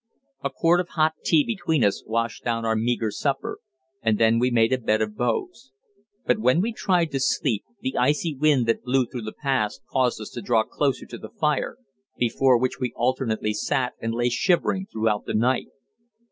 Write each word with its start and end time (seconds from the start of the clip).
A 0.43 0.49
quart 0.49 0.79
of 0.79 0.87
hot 0.89 1.13
tea 1.23 1.43
between 1.45 1.83
us 1.83 2.03
washed 2.07 2.43
down 2.43 2.65
our 2.65 2.75
meagre 2.75 3.11
supper, 3.11 3.59
and 4.01 4.17
then 4.17 4.39
we 4.39 4.49
made 4.49 4.73
a 4.73 4.79
bed 4.79 4.99
of 4.99 5.15
boughs. 5.15 5.71
But 6.25 6.39
when 6.39 6.59
we 6.59 6.73
tried 6.73 7.11
to 7.11 7.19
sleep 7.19 7.65
the 7.81 7.95
icy 7.95 8.35
wind 8.35 8.65
that 8.65 8.81
blew 8.81 9.05
through 9.05 9.21
the 9.21 9.31
pass 9.31 9.79
caused 9.91 10.19
us 10.19 10.29
to 10.31 10.41
draw 10.41 10.63
closer 10.63 11.05
to 11.05 11.19
the 11.19 11.29
fire, 11.29 11.77
before 12.17 12.57
which 12.57 12.79
we 12.79 12.93
alternately 12.95 13.53
sat 13.53 13.93
and 14.01 14.11
lay 14.15 14.29
shivering 14.29 14.87
throughout 14.91 15.25
the 15.27 15.35
night. 15.35 15.67